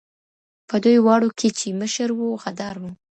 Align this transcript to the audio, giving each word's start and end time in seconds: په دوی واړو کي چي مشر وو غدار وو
په 0.69 0.75
دوی 0.83 0.97
واړو 1.05 1.29
کي 1.39 1.49
چي 1.57 1.67
مشر 1.81 2.09
وو 2.13 2.29
غدار 2.43 2.75
وو 2.81 2.91